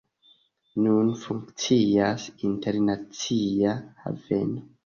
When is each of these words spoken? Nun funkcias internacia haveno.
Nun 0.85 1.11
funkcias 1.25 2.25
internacia 2.53 3.79
haveno. 4.05 4.69